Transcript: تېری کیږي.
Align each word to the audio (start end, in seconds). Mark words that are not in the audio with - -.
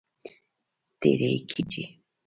تېری 0.99 1.31
کیږي. 1.49 1.83